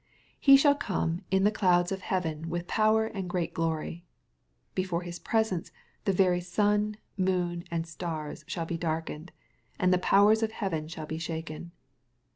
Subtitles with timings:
[0.39, 4.03] He shall come *4n the clouds of heaven with power and great glory."
[4.73, 5.71] Before His pre sence
[6.05, 9.31] the very sun, moon, and stars shall be darkened,
[9.79, 11.71] and '^ the powers of heaven shall be shaken.''